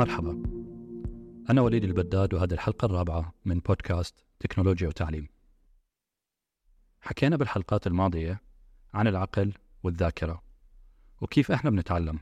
[0.00, 0.42] مرحبا.
[1.50, 5.28] أنا وليد البداد وهذه الحلقة الرابعة من بودكاست تكنولوجيا وتعليم.
[7.00, 8.42] حكينا بالحلقات الماضية
[8.94, 9.52] عن العقل
[9.82, 10.42] والذاكرة
[11.20, 12.20] وكيف إحنا بنتعلم.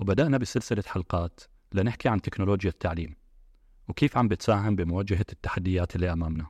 [0.00, 1.40] وبدأنا بسلسلة حلقات
[1.72, 3.16] لنحكي عن تكنولوجيا التعليم
[3.88, 6.46] وكيف عم بتساهم بمواجهة التحديات اللي أمامنا.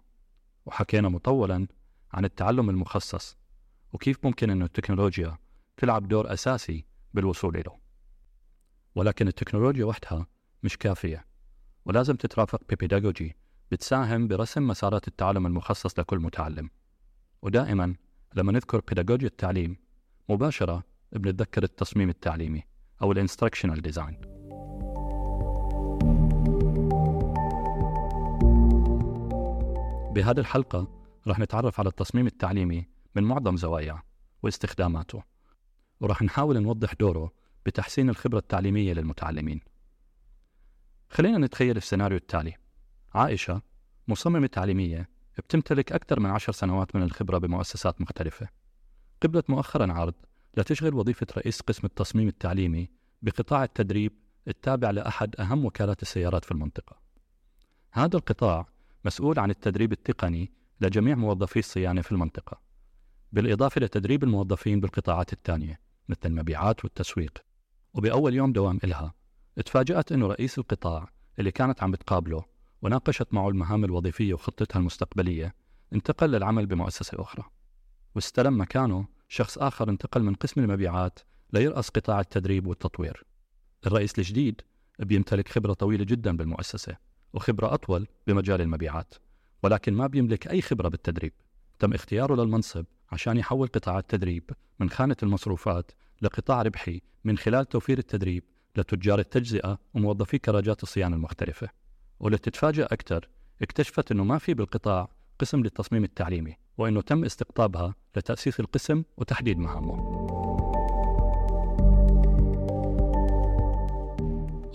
[0.66, 1.66] وحكينا مطولا
[2.12, 3.36] عن التعلم المخصص
[3.92, 5.38] وكيف ممكن أن التكنولوجيا
[5.76, 6.84] تلعب دور أساسي
[7.14, 7.78] بالوصول له
[8.94, 10.26] ولكن التكنولوجيا وحدها
[10.64, 11.24] مش كافية.
[11.84, 13.36] ولازم تترافق ببيداغوجيا
[13.72, 16.70] بتساهم برسم مسارات التعلم المخصص لكل متعلم.
[17.42, 17.94] ودائما
[18.34, 19.76] لما نذكر بيداغوجيا التعليم
[20.28, 22.62] مباشرة بنتذكر التصميم التعليمي
[23.02, 24.20] أو ال instructional design
[30.14, 30.88] بهذه الحلقة
[31.26, 34.02] رح نتعرف على التصميم التعليمي من معظم زواياه
[34.42, 35.22] واستخداماته.
[36.00, 37.32] ورح نحاول نوضح دوره
[37.66, 39.73] بتحسين الخبرة التعليمية للمتعلمين.
[41.10, 42.54] خلينا نتخيل السيناريو التالي.
[43.14, 43.62] عائشة
[44.08, 48.48] مصممة تعليمية بتمتلك أكثر من عشر سنوات من الخبرة بمؤسسات مختلفة.
[49.22, 50.14] قبلت مؤخرا عرض
[50.56, 52.90] لتشغل وظيفة رئيس قسم التصميم التعليمي
[53.22, 54.12] بقطاع التدريب
[54.48, 56.96] التابع لأحد أهم وكالات السيارات في المنطقة.
[57.92, 58.66] هذا القطاع
[59.04, 62.60] مسؤول عن التدريب التقني لجميع موظفي الصيانة في المنطقة
[63.32, 67.38] بالإضافة لتدريب الموظفين بالقطاعات الثانية مثل المبيعات والتسويق.
[67.94, 69.14] وبأول يوم دوام إلها
[69.62, 72.44] تفاجأت أنه رئيس القطاع اللي كانت عم بتقابله
[72.82, 75.54] وناقشت معه المهام الوظيفية وخطتها المستقبلية
[75.92, 77.44] انتقل للعمل بمؤسسة أخرى.
[78.14, 81.18] واستلم مكانه شخص آخر انتقل من قسم المبيعات
[81.52, 83.24] ليرأس قطاع التدريب والتطوير.
[83.86, 84.60] الرئيس الجديد
[84.98, 86.96] بيمتلك خبرة طويلة جدا بالمؤسسة
[87.32, 89.14] وخبرة أطول بمجال المبيعات
[89.62, 91.32] ولكن ما بيملك أي خبرة بالتدريب.
[91.78, 97.98] تم اختياره للمنصب عشان يحول قطاع التدريب من خانة المصروفات لقطاع ربحي من خلال توفير
[97.98, 98.44] التدريب
[98.76, 101.68] لتجار التجزئة وموظفي كراجات الصيانة المختلفة.
[102.20, 103.28] ولتتفاجأ أكثر
[103.62, 105.08] اكتشفت أنه ما في بالقطاع
[105.38, 110.24] قسم للتصميم التعليمي وأنه تم استقطابها لتأسيس القسم وتحديد مهامه.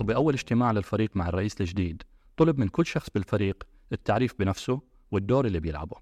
[0.02, 2.04] وبأول اجتماع للفريق مع الرئيس الجديد
[2.38, 5.98] طلب من كل شخص بالفريق التعريف بنفسه والدور اللي بيلعبه.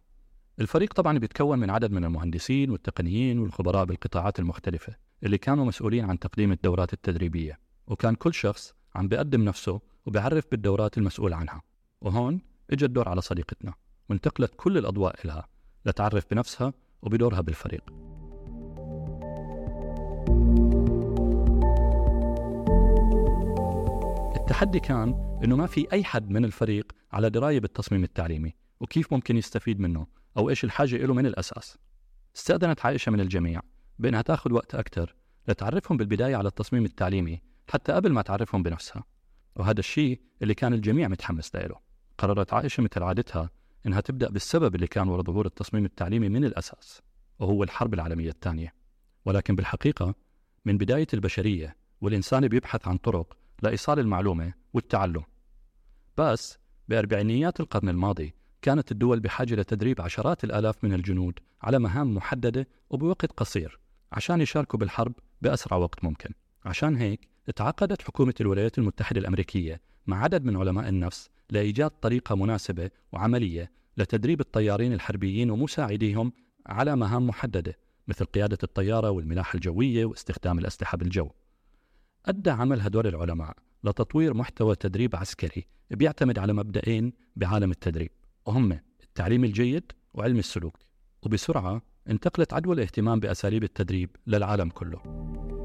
[0.59, 6.19] الفريق طبعا بيتكون من عدد من المهندسين والتقنيين والخبراء بالقطاعات المختلفة اللي كانوا مسؤولين عن
[6.19, 7.66] تقديم الدورات التدريبية.
[7.87, 11.61] وكان كل شخص عم بيقدم نفسه وبيعرف بالدورات المسؤول عنها.
[12.01, 13.73] وهون اجى الدور على صديقتنا
[14.09, 15.47] وانتقلت كل الأضواء إلها
[15.85, 17.83] لتعرف بنفسها وبدورها بالفريق.
[24.35, 29.37] التحدي كان إنه ما في أي حد من الفريق على دراية بالتصميم التعليمي وكيف ممكن
[29.37, 31.77] يستفيد منه أو إيش الحاجة له من الأساس.
[32.35, 33.61] استأذنت عائشة من الجميع
[33.99, 35.15] بأنها تاخذ وقت أكثر
[35.47, 39.03] لتعرفهم بالبداية على التصميم التعليمي حتى قبل ما تعرفهم بنفسها.
[39.55, 41.75] وهذا الشيء اللي كان الجميع متحمس له.
[42.17, 43.49] قررت عائشة مثل عادتها
[43.85, 47.01] إنها تبدأ بالسبب اللي كان وراء ظهور التصميم التعليمي من الأساس
[47.39, 48.73] وهو الحرب العالمية الثانية.
[49.25, 50.15] ولكن بالحقيقة
[50.65, 55.23] من بداية البشرية والإنسان بيبحث عن طرق لإيصال المعلومة والتعلم.
[56.17, 56.57] بس
[56.87, 63.31] بأربعينيات القرن الماضي كانت الدول بحاجة لتدريب عشرات الآلاف من الجنود على مهام محددة وبوقت
[63.31, 63.79] قصير
[64.11, 66.29] عشان يشاركوا بالحرب بأسرع وقت ممكن.
[66.65, 72.89] عشان هيك تعاقدت حكومة الولايات المتحدة الأمريكية مع عدد من علماء النفس لإيجاد طريقة مناسبة
[73.11, 76.33] وعملية لتدريب الطيارين الحربيين ومساعديهم
[76.65, 81.29] على مهام محددة مثل قيادة الطيارة والملاحة الجوية واستخدام الأسلحة بالجو.
[82.25, 88.11] أدى عمل هدول العلماء لتطوير محتوى تدريب عسكري بيعتمد على مبدئين بعالم التدريب
[88.45, 90.77] وهم التعليم الجيد وعلم السلوك.
[91.23, 95.56] وبسرعة انتقلت عدوى الاهتمام بأساليب التدريب للعالم كله.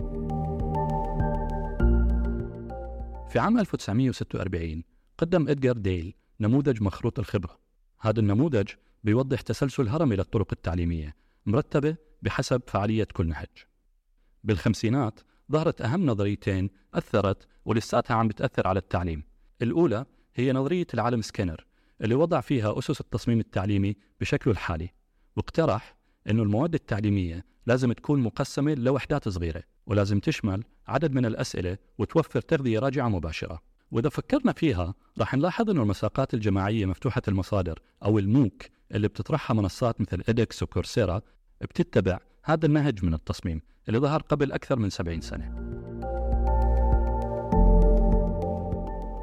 [3.33, 4.85] في عام 1946
[5.19, 7.59] قدم إدغار ديل نموذج مخروط الخبرة.
[8.01, 8.69] هذا النموذج
[9.05, 11.15] بيوضح تسلسل هرمي للطرق التعليمية
[11.47, 13.49] مرتبة بحسب فعالية كل نهج.
[14.45, 15.21] بالخمسينات
[15.53, 19.25] ظهرت أهم نظريتين أثرت ولساتها عم بتأثر على التعليم.
[19.63, 20.05] الأولى
[20.35, 21.67] هي نظرية العالم سكينر
[22.01, 24.91] اللي وضع فيها أسس التصميم التعليمي بشكله الحالي
[25.37, 25.97] واقترح
[26.31, 32.79] أنه المواد التعليمية لازم تكون مقسمة لوحدات صغيرة ولازم تشمل عدد من الأسئلة وتوفر تغذية
[32.79, 33.63] راجعة مباشرة.
[33.91, 40.01] وإذا فكرنا فيها راح نلاحظ أنه المساقات الجماعية مفتوحة المصادر أو الموك اللي بتطرحها منصات
[40.01, 41.21] مثل إدكس وكورسيرا
[41.61, 45.73] بتتبع هذا النهج من التصميم اللي ظهر قبل أكثر من 70 سنة.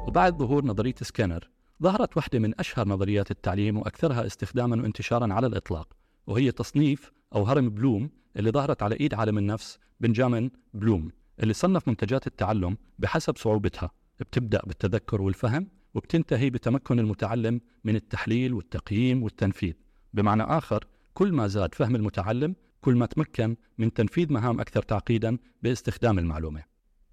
[0.08, 1.48] وبعد ظهور نظرية سكينر
[1.82, 5.99] ظهرت واحدة من أشهر نظريات التعليم وأكثرها استخداما وانتشارا على الإطلاق.
[6.30, 11.10] وهي تصنيف أو هرم بلوم اللي ظهرت على إيد عالم النفس بنجامين بلوم
[11.42, 13.90] اللي صنف منتجات التعلم بحسب صعوبتها.
[14.20, 19.74] بتبدأ بالتذكر والفهم وبتنتهي بتمكن المتعلم من التحليل والتقييم والتنفيذ.
[20.14, 20.84] بمعنى آخر
[21.14, 26.62] كل ما زاد فهم المتعلم كل ما تمكن من تنفيذ مهام أكثر تعقيدا باستخدام المعلومة.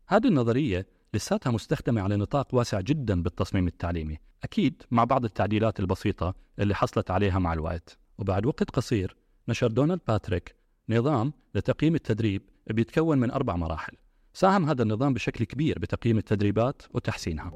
[0.07, 4.17] هذه النظرية لساتها مستخدمة على نطاق واسع جدا بالتصميم التعليمي.
[4.43, 8.06] أكيد مع بعض التعديلات البسيطة اللي حصلت عليها مع الوقت.
[8.17, 9.15] وبعد وقت قصير
[9.49, 10.55] نشر دونالد باتريك
[10.89, 13.93] نظام لتقييم التدريب بيتكون من أربع مراحل.
[14.33, 17.49] ساهم هذا النظام بشكل كبير بتقييم التدريبات وتحسينها.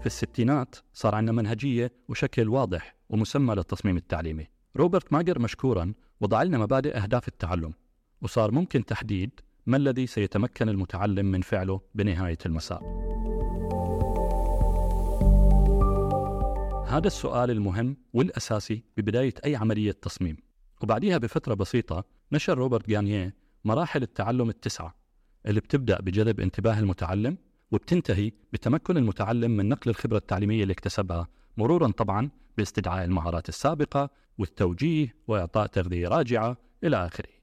[0.00, 4.46] في الستينات صار عندنا منهجية وشكل واضح ومسمى للتصميم التعليمي.
[4.76, 7.72] روبرت ماجر مشكورا وضع لنا مبادئ أهداف التعلم
[8.22, 12.82] وصار ممكن تحديد ما الذي سيتمكن المتعلم من فعله بنهاية المسار.
[16.88, 20.36] هذا السؤال المهم والأساسي ببداية أي عملية تصميم.
[20.82, 23.34] وبعديها بفترة بسيطة نشر روبرت جانييه
[23.64, 24.94] مراحل التعلم التسعة
[25.46, 27.38] اللي بتبدأ بجذب انتباه المتعلم
[27.72, 35.14] وبتنتهي بتمكن المتعلم من نقل الخبرة التعليمية اللي اكتسبها مرورا طبعا باستدعاء المهارات السابقة والتوجيه
[35.28, 37.36] وإعطاء تغذية راجعة إلى آخره.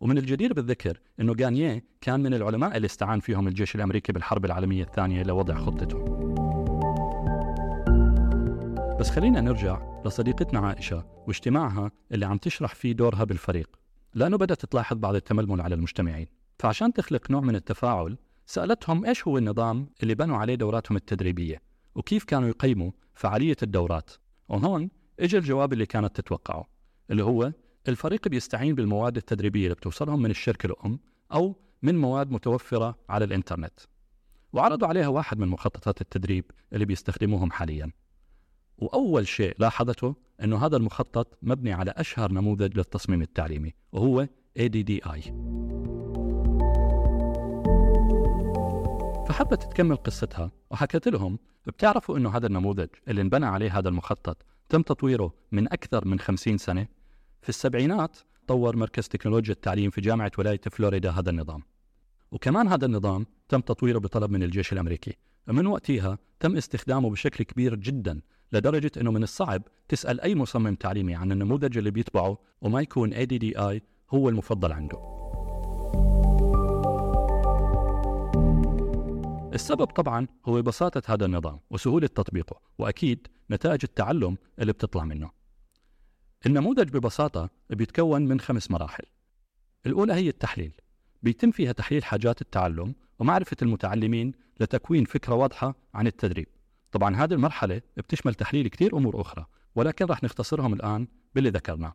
[0.00, 4.82] ومن الجدير بالذكر أنه غانييه كان من العلماء اللي استعان فيهم الجيش الأمريكي بالحرب العالمية
[4.82, 6.25] الثانية لوضع خطته.
[9.06, 13.76] بس خلينا نرجع لصديقتنا عائشة واجتماعها اللي عم تشرح فيه دورها بالفريق
[14.14, 16.26] لأنه بدأت تلاحظ بعض التململ على المجتمعين.
[16.58, 21.62] فعشان تخلق نوع من التفاعل سألتهم إيش هو النظام اللي بنوا عليه دوراتهم التدريبية
[21.94, 24.10] وكيف كانوا يقيموا فعالية الدورات.
[24.48, 26.66] وهون إجا الجواب اللي كانت تتوقعه
[27.10, 27.52] اللي هو
[27.88, 31.00] الفريق بيستعين بالمواد التدريبية اللي بتوصلهم من الشركة الأم
[31.32, 33.80] أو من مواد متوفرة على الإنترنت.
[34.52, 37.92] وعرضوا عليها واحد من مخططات التدريب اللي بيستخدموهم حاليا.
[38.78, 40.14] وأول شيء لاحظته
[40.44, 44.26] أنه هذا المخطط مبني على أشهر نموذج للتصميم التعليمي وهو
[44.58, 45.30] ADDI
[49.28, 54.82] فحبت تكمل قصتها وحكت لهم بتعرفوا أنه هذا النموذج اللي انبنى عليه هذا المخطط تم
[54.82, 56.86] تطويره من أكثر من خمسين سنة؟
[57.42, 61.62] في السبعينات طور مركز تكنولوجيا التعليم في جامعة ولاية فلوريدا هذا النظام.
[62.32, 65.16] وكمان هذا النظام تم تطويره بطلب من الجيش الأمريكي
[65.48, 68.20] ومن وقتها تم استخدامه بشكل كبير جدا
[68.52, 73.80] لدرجة أنه من الصعب تسأل أي مصمم تعليمي عن النموذج اللي بيتبعه وما يكون ADDI
[74.10, 75.16] هو المفضل عنده.
[79.54, 85.30] السبب طبعا هو بساطة هذا النظام وسهولة تطبيقه وأكيد نتائج التعلم اللي بتطلع منه.
[86.46, 89.04] النموذج ببساطة بيتكون من خمس مراحل.
[89.86, 90.72] الأولى هي التحليل.
[91.22, 96.48] بيتم فيها تحليل حاجات التعلم ومعرفة المتعلمين لتكوين فكرة واضحة عن التدريب.
[96.96, 101.94] طبعا هذه المرحلة بتشمل تحليل كثير أمور أخرى ولكن رح نختصرهم الآن باللي ذكرناه.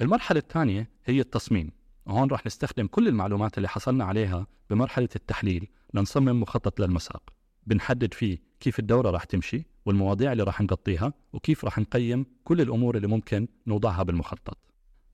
[0.00, 1.70] المرحلة الثانية هي التصميم.
[2.06, 7.30] وهون رح نستخدم كل المعلومات اللي حصلنا عليها بمرحلة التحليل لنصمم مخطط للمساق.
[7.66, 12.96] بنحدد فيه كيف الدورة رح تمشي والمواضيع اللي رح نغطيها وكيف رح نقيم كل الأمور
[12.96, 14.58] اللي ممكن نوضعها بالمخطط.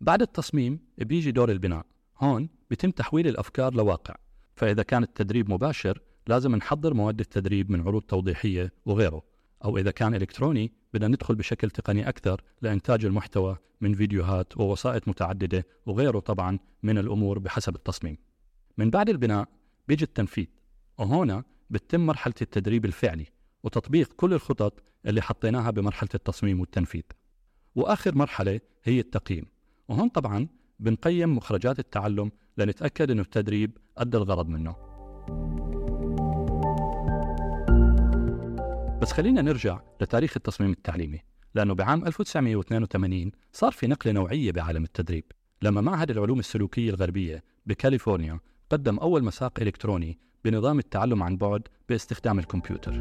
[0.01, 1.87] بعد التصميم بيجي دور البناء.
[2.19, 4.15] هون بيتم تحويل الأفكار لواقع.
[4.57, 6.01] فإذا كان التدريب مباشر
[6.31, 9.23] لازم نحضر مواد التدريب من عروض توضيحية وغيره.
[9.65, 15.67] أو إذا كان إلكتروني بدنا ندخل بشكل تقني أكثر لإنتاج المحتوى من فيديوهات ووسائط متعددة
[15.87, 18.17] وغيره طبعا من الأمور بحسب التصميم.
[18.79, 19.49] من بعد البناء
[19.89, 20.47] بيجي التنفيذ.
[20.99, 23.27] وهنا بتتم مرحلة التدريب الفعلي
[23.63, 27.03] وتطبيق كل الخطط اللي حطيناها بمرحلة التصميم والتنفيذ.
[27.75, 29.47] وآخر مرحلة هي التقييم.
[29.89, 30.49] وهون طبعا
[30.81, 34.90] بنقيم مخرجات التعلم لنتأكد أنه التدريب أدى الغرض منه.
[39.01, 41.21] بس خلينا نرجع لتاريخ التصميم التعليمي
[41.55, 45.25] لأنه بعام 1982 صار في نقلة نوعية بعالم التدريب.
[45.63, 48.41] لما معهد العلوم السلوكية الغربية بكاليفورنيا
[48.71, 52.93] قدم أول مساق إلكتروني بنظام التعلم عن بعد باستخدام الكمبيوتر.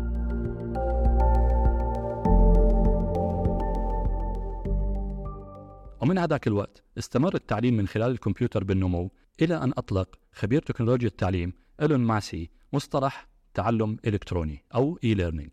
[6.01, 11.53] ومن هذاك الوقت استمر التعليم من خلال الكمبيوتر بالنمو إلى أن أطلق خبير تكنولوجيا التعليم
[11.81, 15.49] إلون ماسي مصطلح تعلم إلكتروني أو e-learning.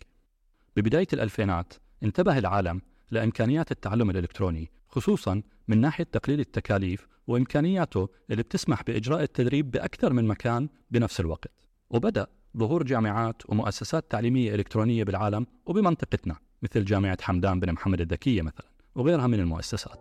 [0.76, 2.80] ببداية الألفينات انتبه العالم
[3.10, 10.24] لإمكانيات التعلم الإلكتروني خصوصا من ناحية تقليل التكاليف وإمكانياته اللي بتسمح بإجراء التدريب بأكثر من
[10.24, 11.50] مكان بنفس الوقت.
[11.90, 18.66] وبدأ ظهور جامعات ومؤسسات تعليمية إلكترونية بالعالم وبمنطقتنا مثل جامعة حمدان بن محمد الذكية مثلا
[18.94, 19.98] وغيرها من المؤسسات.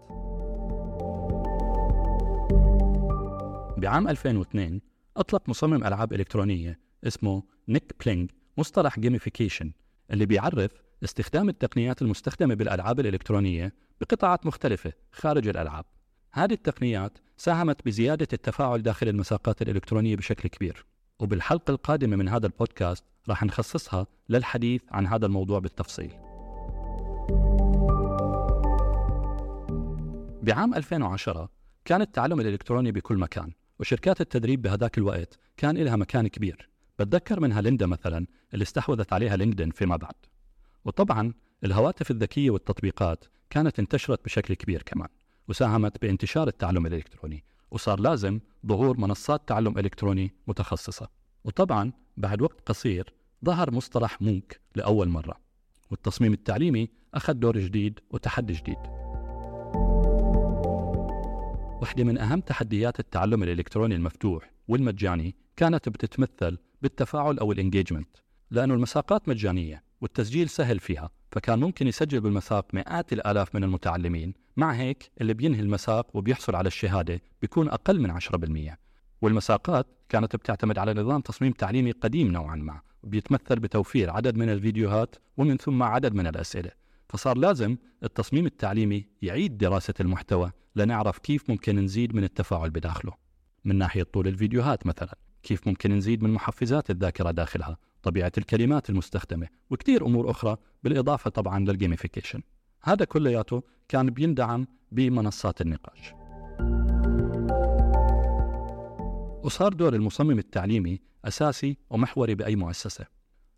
[3.78, 4.82] بعام 2002
[5.18, 9.72] أطلق مصمم ألعاب إلكترونية اسمه نيك بلينج مصطلح gamification
[10.12, 10.72] اللي بيعرف
[11.04, 15.86] استخدام التقنيات المستخدمة بالألعاب الإلكترونية بقطاعات مختلفة خارج الألعاب.
[16.32, 20.86] هذه التقنيات ساهمت بزيادة التفاعل داخل المساقات الإلكترونية بشكل كبير.
[21.20, 26.14] وبالحلقة القادمة من هذا البودكاست راح نخصصها للحديث عن هذا الموضوع بالتفصيل.
[30.44, 31.50] بعام 2010
[31.86, 36.70] كان التعلم الإلكتروني بكل مكان وشركات التدريب بهذاك الوقت كان لها مكان كبير.
[37.00, 40.16] بتذكر منها ليندا مثلا اللي استحوذت عليها لينكدين فيما بعد.
[40.86, 41.34] وطبعا
[41.64, 45.08] الهواتف الذكية والتطبيقات كانت انتشرت بشكل كبير كمان
[45.48, 51.10] وساهمت بانتشار التعلم الإلكتروني وصار لازم ظهور منصات تعلم إلكتروني متخصصة.
[51.44, 53.14] وطبعا بعد وقت قصير
[53.46, 55.40] ظهر مصطلح مونك لأول مرة
[55.92, 58.78] والتصميم التعليمي أخذ دور جديد وتحدي جديد.
[61.82, 68.25] واحدة من أهم تحديات التعلم الإلكتروني المفتوح والمجاني كانت بتتمثل بالتفاعل أو الإنجيجمنت.
[68.52, 74.34] لأنه المساقات مجانية والتسجيل سهل فيها فكان ممكن يسجل بالمساق مئات الآلاف من المتعلمين.
[74.58, 78.78] مع هيك اللي بينهي المساق وبيحصل على الشهادة بيكون أقل من 10%
[79.22, 85.16] والمساقات كانت بتعتمد على نظام تصميم تعليمي قديم نوعا ما بيتمثل بتوفير عدد من الفيديوهات
[85.38, 86.72] ومن ثم عدد من الأسئلة.
[87.10, 93.14] فصار لازم التصميم التعليمي يعيد دراسة المحتوى لنعرف كيف ممكن نزيد من التفاعل بداخله.
[93.66, 99.48] من ناحية طول الفيديوهات مثلا كيف ممكن نزيد من محفزات الذاكرة داخلها طبيعة الكلمات المستخدمة
[99.70, 102.42] وكثير أمور أخرى بالإضافة طبعا للجيميفيكيشن
[102.84, 106.14] هذا كلياته كان بيندعم بمنصات النقاش.
[109.46, 113.06] وصار دور المصمم التعليمي أساسي ومحوري بأي مؤسسة.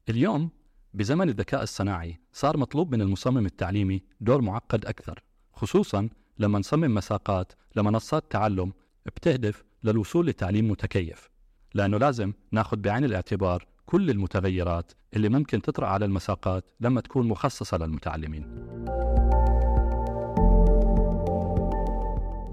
[0.10, 0.50] اليوم
[0.94, 5.24] بزمن الذكاء الصناعي صار مطلوب من المصمم التعليمي دور معقد أكثر
[5.54, 8.74] خصوصا لما نصمم مساقات لمنصات تعلم
[9.06, 11.30] بتهدف للوصول لتعليم متكيف.
[11.74, 17.78] لأنه لازم ناخذ بعين الاعتبار كل المتغيرات اللي ممكن تطرأ على المساقات لما تكون مخصصة
[17.78, 18.44] للمتعلمين.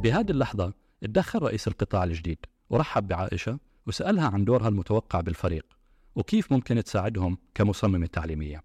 [0.03, 0.73] بهذه اللحظة
[1.03, 2.39] تدخل رئيس القطاع الجديد
[2.71, 5.67] ورحب بعائشة وسألها عن دورها المتوقع بالفريق
[6.15, 8.63] وكيف ممكن تساعدهم كمصممة تعليمية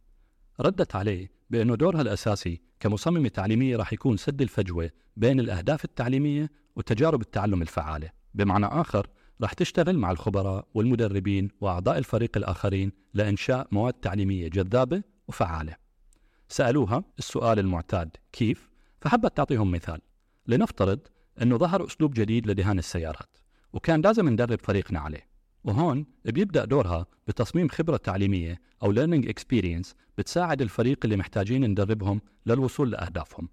[0.59, 7.21] ردت عليه بأنه دورها الأساسي كمصممة تعليمية راح يكون سد الفجوة بين الأهداف التعليمية وتجارب
[7.21, 8.09] التعلم الفعالة.
[8.33, 9.07] بمعنى آخر
[9.41, 15.75] راح تشتغل مع الخبراء والمدربين وأعضاء الفريق الآخرين لإنشاء مواد تعليمية جذابة وفعالة
[16.50, 18.69] سألوها السؤال المعتاد كيف؟
[19.01, 20.01] فحبت تعطيهم مثال
[20.48, 21.00] لنفترض
[21.41, 23.38] أنه ظهر أسلوب جديد لدهان السيارات
[23.74, 25.29] وكان لازم ندرب فريقنا عليه
[25.63, 32.91] وهون بيبدأ دورها بتصميم خبرة تعليمية أو learning experience بتساعد الفريق اللي محتاجين ندربهم للوصول
[32.91, 33.50] لأهدافهم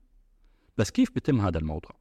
[0.78, 1.96] بس كيف بيتم هذا الموضوع؟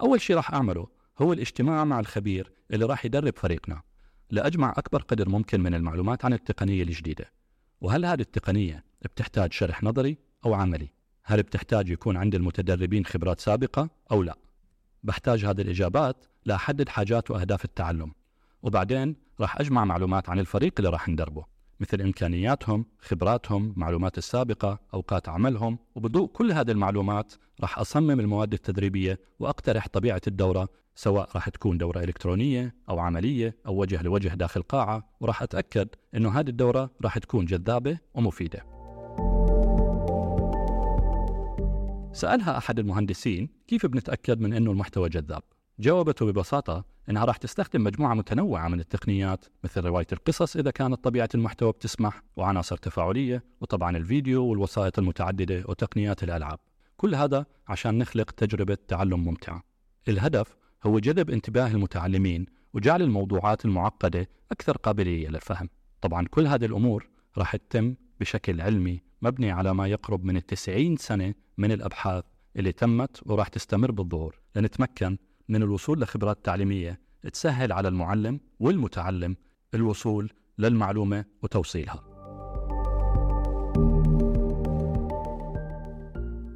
[0.00, 0.86] أول شيء راح أعمله
[1.18, 3.82] هو الاجتماع مع الخبير اللي راح يدرب فريقنا
[4.30, 7.32] لأجمع أكبر قدر ممكن من المعلومات عن التقنية الجديدة
[7.80, 10.88] وهل هذه التقنية بتحتاج شرح نظري أو عملي؟
[11.24, 14.36] هل بتحتاج يكون عند المتدربين خبرات سابقة أو لا؟
[15.02, 18.12] بحتاج هذه الإجابات لأحدد حاجات وأهداف التعلم
[18.62, 21.44] وبعدين راح أجمع معلومات عن الفريق اللي راح ندربه
[21.80, 25.78] مثل إمكانياتهم، خبراتهم، معلومات السابقة، أوقات عملهم.
[25.94, 32.04] وبضوء كل هذه المعلومات راح أصمم المواد التدريبية وأقترح طبيعة الدورة سواء راح تكون دورة
[32.04, 35.08] إلكترونية أو عملية أو وجه لوجه داخل قاعة.
[35.20, 38.64] وراح أتأكد أنه هذه الدورة راح تكون جذابة ومفيدة.
[42.12, 45.42] سألها أحد المهندسين كيف بنتأكد من أنه المحتوى جذاب؟
[45.78, 51.28] جاوبته ببساطة أنها راح تستخدم مجموعة متنوعة من التقنيات مثل رواية القصص إذا كانت طبيعة
[51.34, 56.58] المحتوى بتسمح وعناصر تفاعلية وطبعا الفيديو والوسائط المتعددة وتقنيات الألعاب.
[56.96, 59.62] كل هذا عشان نخلق تجربة تعلم ممتعة.
[60.08, 65.68] الهدف هو جذب انتباه المتعلمين وجعل الموضوعات المعقدة أكثر قابلية للفهم.
[66.00, 71.34] طبعا كل هذه الأمور راح تتم بشكل علمي مبني على ما يقرب من التسعين سنة
[71.58, 72.24] من الأبحاث
[72.56, 74.40] اللي تمت وراح تستمر بالظهور.
[74.56, 75.16] لنتمكن
[75.48, 77.00] من الوصول لخبرات تعليمية
[77.32, 79.36] تسهل على المعلم والمتعلم
[79.74, 82.04] الوصول للمعلومة وتوصيلها.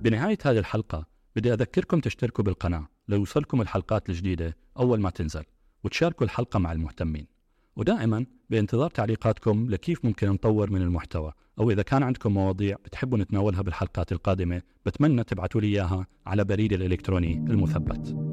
[0.02, 5.44] بنهاية هذه الحلقة بدي أذكركم تشتركوا بالقناة ليوصلكم الحلقات الجديدة أول ما تنزل
[5.84, 7.26] وتشاركوا الحلقة مع المهتمين.
[7.76, 13.62] ودائما بانتظار تعليقاتكم لكيف ممكن نطور من المحتوى أو إذا كان عندكم مواضيع بتحبوا نتناولها
[13.62, 18.27] بالحلقات القادمة بتمنى تبعتوا لي إياها على بريدي الإلكتروني المثبت.